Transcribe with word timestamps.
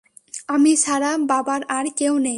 আমি 0.47 0.71
ছাড়া 0.77 1.11
বাবার 1.27 1.61
আর 1.69 1.85
কেউ 1.97 2.13
নেই। 2.17 2.29